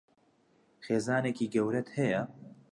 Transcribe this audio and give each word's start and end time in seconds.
خێزانێکی 0.83 1.51
گەورەت 1.53 1.87
هەیە؟ 1.97 2.21